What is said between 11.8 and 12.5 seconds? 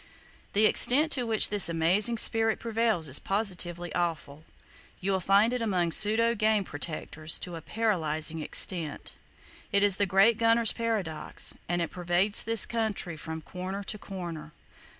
it pervades